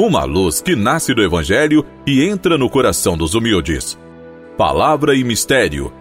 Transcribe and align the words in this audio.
uma 0.00 0.24
luz 0.24 0.62
que 0.62 0.74
nasce 0.74 1.12
do 1.12 1.22
Evangelho 1.22 1.84
e 2.06 2.24
entra 2.24 2.56
no 2.56 2.70
coração 2.70 3.18
dos 3.18 3.34
humildes. 3.34 3.98
Palavra 4.56 5.14
e 5.14 5.22
Mistério. 5.22 5.92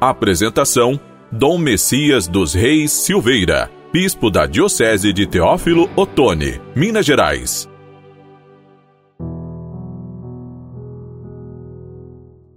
Apresentação: 0.00 0.98
Dom 1.30 1.58
Messias 1.58 2.26
dos 2.26 2.54
Reis 2.54 2.90
Silveira, 2.90 3.70
Bispo 3.92 4.30
da 4.30 4.46
Diocese 4.46 5.12
de 5.12 5.26
Teófilo 5.26 5.90
Otoni, 5.94 6.58
Minas 6.74 7.04
Gerais. 7.04 7.68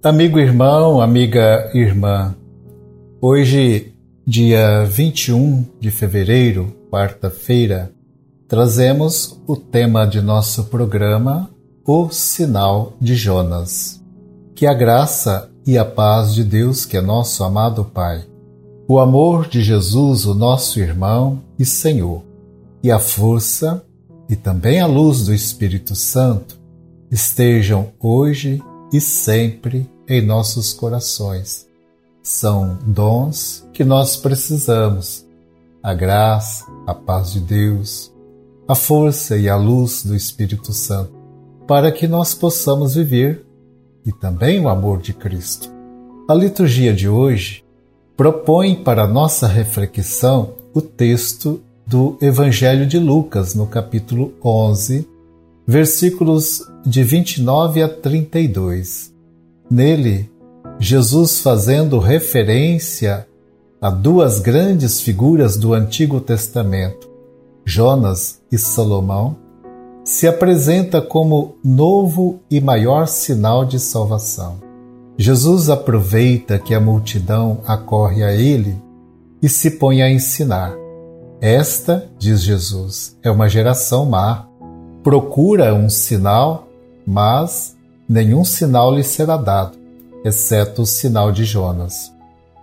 Amigo 0.02 0.40
irmão, 0.40 1.02
amiga 1.02 1.70
irmã, 1.74 2.34
hoje, 3.20 3.94
dia 4.26 4.86
21 4.86 5.66
de 5.82 5.92
fevereiro, 5.92 6.74
quarta-feira, 6.90 7.92
trazemos 8.48 9.38
o 9.46 9.56
tema 9.58 10.06
de 10.06 10.22
nosso 10.22 10.66
programa, 10.66 11.50
O 11.86 12.10
Sinal 12.10 12.94
de 13.00 13.16
Jonas. 13.16 14.02
Que 14.56 14.66
a 14.66 14.74
graça 14.74 15.52
e 15.66 15.78
a 15.78 15.84
paz 15.84 16.34
de 16.34 16.44
Deus, 16.44 16.86
que 16.86 16.96
é 16.96 17.02
nosso 17.02 17.44
amado 17.44 17.84
Pai, 17.84 18.26
o 18.88 19.00
amor 19.00 19.50
de 19.50 19.62
Jesus, 19.62 20.26
o 20.26 20.34
nosso 20.34 20.80
irmão 20.80 21.44
e 21.60 21.66
Senhor, 21.66 22.24
e 22.82 22.90
a 22.90 23.00
força 23.00 23.84
e 24.30 24.36
também 24.36 24.80
a 24.80 24.88
luz 24.88 25.26
do 25.26 25.34
Espírito 25.34 25.94
Santo 25.96 26.58
estejam 27.12 27.92
hoje 28.00 28.62
e 28.92 29.02
sempre 29.02 29.90
em 30.08 30.26
nossos 30.26 30.74
corações. 30.74 31.68
São 32.24 32.78
dons 32.86 33.68
que 33.74 33.84
nós 33.84 34.16
precisamos. 34.16 35.26
A 35.84 35.94
graça, 35.94 36.66
a 36.86 36.94
paz 36.94 37.32
de 37.32 37.40
Deus, 37.40 38.12
a 38.68 38.76
força 38.76 39.38
e 39.38 39.48
a 39.48 39.56
luz 39.56 40.04
do 40.04 40.16
Espírito 40.16 40.74
Santo, 40.74 41.12
para 41.66 41.92
que 41.92 42.08
nós 42.08 42.34
possamos 42.34 42.96
viver 42.96 43.46
e 44.06 44.12
também 44.12 44.60
o 44.60 44.68
amor 44.68 45.00
de 45.00 45.14
Cristo. 45.14 45.72
A 46.30 46.34
liturgia 46.34 46.94
de 46.94 47.08
hoje 47.08 47.64
propõe 48.16 48.76
para 48.76 49.08
nossa 49.08 49.48
reflexão 49.48 50.54
o 50.74 50.82
texto 50.82 51.62
do 51.86 52.18
Evangelho 52.22 52.86
de 52.86 53.00
Lucas, 53.00 53.56
no 53.56 53.66
capítulo 53.66 54.34
11, 54.44 55.08
versículos 55.66 56.62
de 56.86 57.04
29 57.04 57.82
a 57.82 57.88
32. 57.88 59.14
Nele, 59.70 60.30
Jesus 60.80 61.40
fazendo 61.40 62.00
referência 62.00 63.26
a 63.82 63.90
duas 63.90 64.40
grandes 64.40 65.00
figuras 65.00 65.56
do 65.56 65.74
Antigo 65.74 66.20
Testamento, 66.20 67.07
Jonas 67.70 68.40
e 68.50 68.58
Salomão, 68.58 69.36
se 70.02 70.26
apresenta 70.26 71.02
como 71.02 71.58
novo 71.62 72.40
e 72.50 72.62
maior 72.62 73.10
sinal 73.10 73.66
de 73.66 73.78
salvação. 73.78 74.56
Jesus 75.18 75.70
aproveita 75.70 76.58
que 76.58 76.74
a 76.74 76.80
multidão 76.80 77.60
acorre 77.68 78.24
a 78.24 78.32
ele 78.32 78.82
e 79.42 79.50
se 79.50 79.72
põe 79.72 80.02
a 80.02 80.10
ensinar. 80.10 80.74
Esta, 81.42 82.10
diz 82.18 82.42
Jesus, 82.42 83.18
é 83.22 83.30
uma 83.30 83.50
geração 83.50 84.06
má. 84.06 84.48
Procura 85.04 85.74
um 85.74 85.90
sinal, 85.90 86.70
mas 87.06 87.76
nenhum 88.08 88.46
sinal 88.46 88.96
lhe 88.96 89.04
será 89.04 89.36
dado, 89.36 89.78
exceto 90.24 90.84
o 90.84 90.88
sinal 90.88 91.34
de 91.34 91.44
Jonas. 91.44 92.14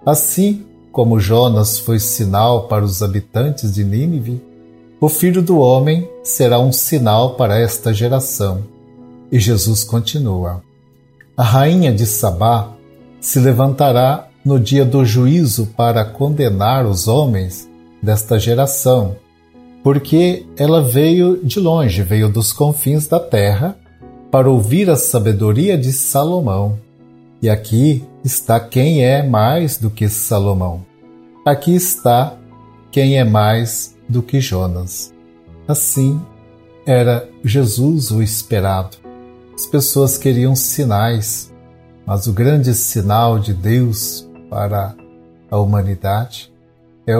Assim 0.06 0.64
como 0.90 1.20
Jonas 1.20 1.78
foi 1.78 1.98
sinal 1.98 2.68
para 2.68 2.82
os 2.82 3.02
habitantes 3.02 3.74
de 3.74 3.84
Nínive, 3.84 4.53
o 5.00 5.08
filho 5.08 5.42
do 5.42 5.58
homem 5.58 6.08
será 6.22 6.58
um 6.58 6.72
sinal 6.72 7.34
para 7.34 7.58
esta 7.58 7.92
geração. 7.92 8.64
E 9.30 9.38
Jesus 9.38 9.84
continua: 9.84 10.62
A 11.36 11.42
rainha 11.42 11.92
de 11.92 12.06
Sabá 12.06 12.72
se 13.20 13.38
levantará 13.38 14.28
no 14.44 14.60
dia 14.60 14.84
do 14.84 15.04
juízo 15.04 15.66
para 15.76 16.04
condenar 16.04 16.86
os 16.86 17.08
homens 17.08 17.68
desta 18.02 18.38
geração, 18.38 19.16
porque 19.82 20.46
ela 20.56 20.82
veio 20.82 21.40
de 21.42 21.58
longe, 21.58 22.02
veio 22.02 22.28
dos 22.28 22.52
confins 22.52 23.06
da 23.06 23.18
terra, 23.18 23.76
para 24.30 24.50
ouvir 24.50 24.90
a 24.90 24.96
sabedoria 24.96 25.78
de 25.78 25.92
Salomão. 25.92 26.78
E 27.40 27.48
aqui 27.48 28.04
está 28.24 28.58
quem 28.58 29.04
é 29.04 29.22
mais 29.22 29.78
do 29.78 29.90
que 29.90 30.08
Salomão. 30.08 30.84
Aqui 31.44 31.74
está 31.74 32.36
quem 32.90 33.18
é 33.18 33.24
mais 33.24 33.93
do 34.08 34.22
que 34.22 34.40
Jonas. 34.40 35.12
Assim, 35.66 36.20
era 36.86 37.28
Jesus 37.42 38.10
o 38.10 38.22
esperado. 38.22 38.96
As 39.54 39.66
pessoas 39.66 40.18
queriam 40.18 40.54
sinais, 40.54 41.52
mas 42.06 42.26
o 42.26 42.32
grande 42.32 42.74
sinal 42.74 43.38
de 43.38 43.54
Deus 43.54 44.28
para 44.50 44.94
a 45.50 45.58
humanidade 45.58 46.52
é 47.06 47.14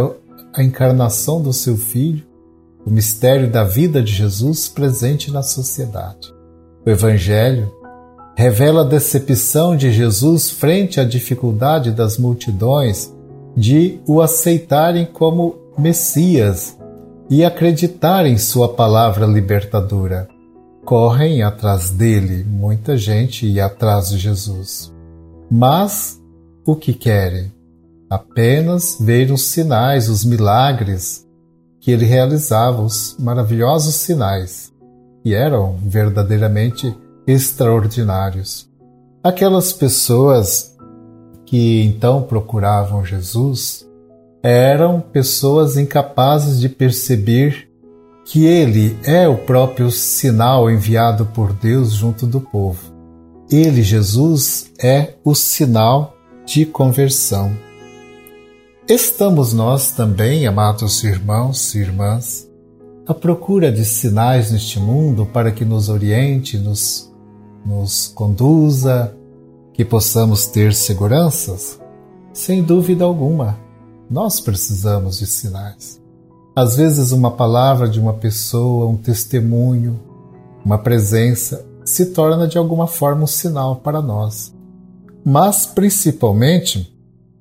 a 0.53 0.63
encarnação 0.63 1.41
do 1.41 1.53
seu 1.53 1.77
Filho, 1.77 2.25
o 2.85 2.91
mistério 2.91 3.51
da 3.51 3.65
vida 3.65 4.03
de 4.03 4.13
Jesus 4.13 4.69
presente 4.69 5.31
na 5.31 5.43
sociedade. 5.43 6.35
O 6.85 6.91
Evangelho 6.91 7.73
revela 8.37 8.83
a 8.83 8.89
decepção 8.89 9.77
de 9.77 9.91
Jesus 9.91 10.51
frente 10.51 11.01
à 11.01 11.05
dificuldade 11.05 11.93
das 11.93 12.19
multidões 12.19 13.13
de 13.57 14.01
o 14.07 14.21
aceitarem 14.21 15.07
como 15.07 15.57
Messias 15.79 16.79
e 17.29 17.45
acreditar 17.45 18.27
em 18.27 18.39
Sua 18.39 18.75
palavra 18.75 19.27
libertadora. 19.27 20.29
Correm 20.85 21.43
atrás 21.43 21.91
dele, 21.91 22.45
muita 22.45 22.97
gente 22.97 23.47
e 23.47 23.61
atrás 23.61 24.11
de 24.11 24.19
Jesus. 24.19 24.93
Mas 25.51 26.21
o 26.65 26.77
que 26.77 26.93
querem? 26.93 27.53
Apenas 28.09 28.99
ver 29.01 29.33
os 29.33 29.47
sinais, 29.47 30.09
os 30.09 30.25
milagres 30.25 31.27
que 31.81 31.91
ele 31.91 32.05
realizava, 32.05 32.83
os 32.83 33.17
maravilhosos 33.19 33.97
sinais, 33.97 34.73
e 35.25 35.35
eram 35.35 35.77
verdadeiramente 35.83 36.97
extraordinários. 37.27 38.69
Aquelas 39.23 39.73
pessoas 39.73 40.77
que 41.47 41.83
então 41.83 42.23
procuravam 42.23 43.05
Jesus 43.05 43.87
eram 44.45 45.01
pessoas 45.01 45.79
incapazes 45.79 46.61
de 46.61 46.69
perceber 46.69 47.67
que 48.27 48.45
ele 48.45 48.95
é 49.03 49.27
o 49.27 49.39
próprio 49.39 49.91
sinal 49.91 50.71
enviado 50.71 51.25
por 51.25 51.55
Deus 51.55 51.93
junto 51.93 52.27
do 52.27 52.43
povo. 52.43 52.93
Ele, 53.51 53.83
Jesus, 53.83 54.71
é 54.79 55.15
o 55.25 55.35
sinal 55.35 56.15
de 56.45 56.67
conversão. 56.67 57.57
Estamos 58.87 59.55
nós 59.55 59.93
também, 59.93 60.47
amados 60.47 61.03
irmãos 61.05 61.75
e 61.75 61.79
irmãs, 61.79 62.47
à 63.07 63.15
procura 63.15 63.73
de 63.73 63.83
sinais 63.83 64.53
neste 64.53 64.79
mundo 64.79 65.25
para 65.25 65.51
que 65.53 65.65
nos 65.65 65.89
oriente, 65.89 66.59
nos, 66.59 67.11
nos 67.65 68.09
conduza, 68.09 69.17
que 69.73 69.87
possamos 69.87 70.47
ter 70.47 70.75
seguranças? 70.75 71.81
Sem 72.35 72.63
dúvida 72.63 73.05
alguma. 73.05 73.64
Nós 74.11 74.41
precisamos 74.41 75.19
de 75.19 75.27
sinais. 75.27 76.01
Às 76.55 76.77
vezes, 76.77 77.11
uma 77.11 77.31
palavra 77.31 77.89
de 77.89 77.99
uma 77.99 78.15
pessoa, 78.15 78.87
um 78.87 78.97
testemunho, 78.97 80.01
uma 80.65 80.79
presença 80.79 81.67
se 81.85 82.07
torna 82.07 82.47
de 82.47 82.57
alguma 82.57 82.87
forma 82.87 83.25
um 83.25 83.27
sinal 83.27 83.77
para 83.77 84.01
nós. 84.01 84.55
Mas, 85.25 85.67
principalmente, 85.67 86.95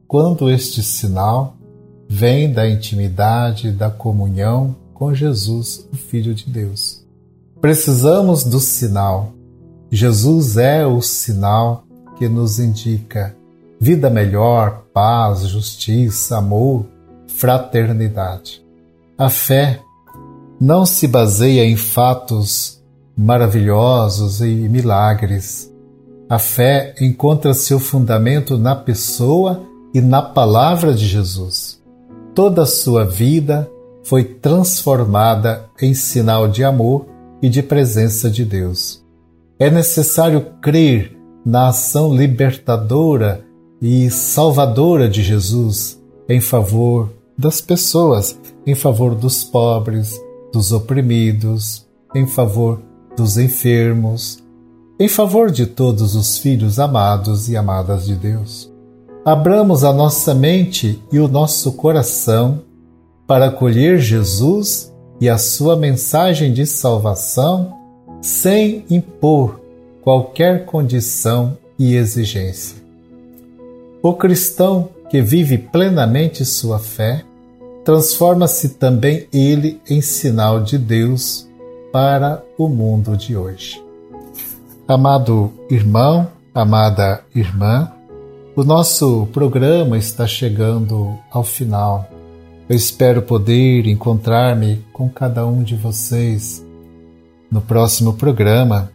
quando 0.08 0.50
este 0.50 0.82
sinal 0.82 1.56
vem 2.10 2.52
da 2.52 2.70
intimidade, 2.70 3.72
da 3.72 3.90
comunhão 3.90 4.76
com 4.94 5.14
Jesus, 5.14 5.88
o 5.92 5.96
Filho 5.96 6.34
de 6.34 6.50
Deus. 6.50 7.04
Precisamos 7.60 8.44
do 8.44 8.60
sinal. 8.60 9.34
Jesus 9.92 10.58
é 10.58 10.86
o 10.86 11.02
sinal 11.02 11.84
que 12.18 12.28
nos 12.28 12.60
indica 12.60 13.36
vida 13.80 14.10
melhor, 14.10 14.83
paz, 14.94 15.48
justiça, 15.48 16.38
amor, 16.38 16.86
fraternidade. 17.28 18.64
A 19.18 19.30
fé 19.30 19.82
não 20.60 20.86
se 20.86 21.08
baseia 21.08 21.66
em 21.66 21.76
fatos 21.76 22.82
maravilhosos 23.18 24.42
e 24.42 24.46
milagres. 24.70 25.72
A 26.30 26.40
fé 26.40 26.96
encontra 27.02 27.54
seu 27.54 27.80
fundamento 27.80 28.58
na 28.58 28.76
pessoa 28.76 29.64
e 29.94 30.02
na 30.02 30.22
palavra 30.22 30.94
de 30.94 31.06
Jesus. 31.06 31.82
Toda 32.34 32.64
a 32.64 32.68
sua 32.68 33.06
vida 33.06 33.70
foi 34.04 34.24
transformada 34.24 35.70
em 35.82 35.94
sinal 35.94 36.48
de 36.48 36.64
amor 36.64 37.06
e 37.42 37.50
de 37.50 37.62
presença 37.62 38.30
de 38.30 38.44
Deus. 38.44 39.04
É 39.60 39.70
necessário 39.70 40.42
crer 40.62 41.18
na 41.46 41.70
ação 41.70 42.16
libertadora 42.16 43.46
e 43.84 44.10
salvadora 44.10 45.10
de 45.10 45.22
Jesus 45.22 46.02
em 46.30 46.40
favor 46.40 47.10
das 47.38 47.60
pessoas, 47.60 48.40
em 48.66 48.74
favor 48.74 49.14
dos 49.14 49.44
pobres, 49.44 50.18
dos 50.54 50.72
oprimidos, 50.72 51.86
em 52.16 52.26
favor 52.26 52.82
dos 53.18 53.38
enfermos, 53.38 54.42
em 54.98 55.10
favor 55.10 55.52
de 55.52 55.66
todos 55.66 56.16
os 56.16 56.38
filhos 56.38 56.80
amados 56.80 57.50
e 57.50 57.58
amadas 57.58 58.06
de 58.06 58.16
Deus. 58.16 58.72
Abramos 59.26 59.84
a 59.84 59.92
nossa 59.92 60.34
mente 60.34 61.02
e 61.12 61.20
o 61.20 61.28
nosso 61.28 61.74
coração 61.74 62.62
para 63.28 63.48
acolher 63.48 64.00
Jesus 64.00 64.94
e 65.20 65.28
a 65.28 65.38
sua 65.38 65.76
mensagem 65.76 66.54
de 66.54 66.66
salvação 66.66 67.74
sem 68.22 68.86
impor 68.90 69.60
qualquer 70.02 70.66
condição 70.66 71.58
e 71.78 71.96
exigência. 71.96 72.83
O 74.06 74.14
cristão 74.14 74.90
que 75.10 75.22
vive 75.22 75.58
plenamente 75.58 76.44
sua 76.44 76.78
fé 76.78 77.24
transforma-se 77.86 78.72
também 78.72 79.30
ele 79.32 79.80
em 79.90 80.02
sinal 80.02 80.62
de 80.62 80.78
Deus 80.78 81.48
para 81.90 82.44
o 82.58 82.68
mundo 82.68 83.16
de 83.16 83.38
hoje. 83.38 83.82
Amado 84.86 85.54
irmão, 85.70 86.28
amada 86.54 87.24
irmã, 87.34 87.94
o 88.58 88.66
nosso 88.66 89.26
programa 89.32 89.98
está 89.98 90.28
chegando 90.28 91.18
ao 91.32 91.46
final. 91.46 92.06
Eu 92.68 92.76
espero 92.76 93.22
poder 93.22 93.88
encontrar-me 93.88 94.84
com 94.92 95.08
cada 95.08 95.48
um 95.48 95.64
de 95.64 95.78
vocês 95.78 96.62
no 97.50 97.62
próximo 97.62 98.16
programa. 98.16 98.92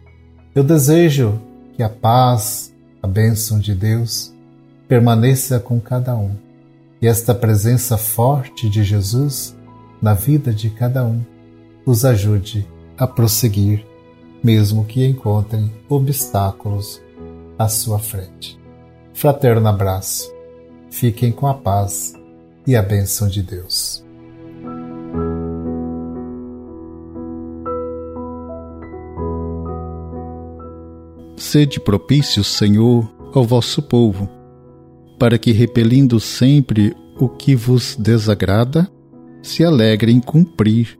Eu 0.53 0.63
desejo 0.63 1.41
que 1.75 1.81
a 1.81 1.89
paz, 1.89 2.71
a 3.01 3.07
bênção 3.07 3.57
de 3.57 3.73
Deus 3.73 4.37
permaneça 4.89 5.59
com 5.59 5.79
cada 5.79 6.15
um 6.15 6.35
e 6.99 7.07
esta 7.07 7.35
presença 7.35 7.95
forte 7.95 8.67
de 8.67 8.83
Jesus 8.83 9.55
na 10.01 10.15
vida 10.15 10.51
de 10.51 10.71
cada 10.71 11.05
um 11.05 11.23
os 11.85 12.03
ajude 12.03 12.67
a 12.97 13.05
prosseguir, 13.05 13.85
mesmo 14.43 14.83
que 14.83 15.05
encontrem 15.05 15.71
obstáculos 15.87 16.99
à 17.57 17.69
sua 17.69 17.99
frente. 17.99 18.59
Fraterno 19.13 19.67
abraço. 19.67 20.33
Fiquem 20.89 21.31
com 21.31 21.45
a 21.45 21.53
paz 21.53 22.13
e 22.65 22.75
a 22.75 22.81
bênção 22.81 23.27
de 23.27 23.43
Deus. 23.43 24.03
Sede 31.37 31.79
propício, 31.79 32.43
Senhor, 32.43 33.07
ao 33.33 33.43
vosso 33.43 33.81
povo, 33.81 34.38
para 35.19 35.37
que, 35.37 35.51
repelindo 35.51 36.19
sempre 36.19 36.95
o 37.19 37.27
que 37.27 37.55
vos 37.55 37.95
desagrada, 37.95 38.89
se 39.43 39.63
alegre 39.63 40.11
em 40.11 40.19
cumprir 40.19 40.97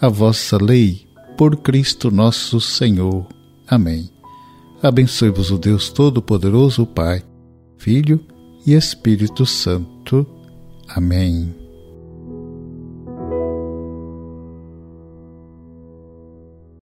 a 0.00 0.08
vossa 0.08 0.62
lei, 0.62 1.06
por 1.38 1.56
Cristo 1.56 2.10
nosso 2.10 2.60
Senhor. 2.60 3.26
Amém. 3.66 4.10
Abençoe-vos 4.82 5.50
o 5.50 5.58
Deus 5.58 5.90
Todo-Poderoso, 5.90 6.84
Pai 6.84 7.22
Filho 7.82 8.20
e 8.64 8.74
Espírito 8.74 9.44
Santo. 9.44 10.24
Amém. 10.88 11.61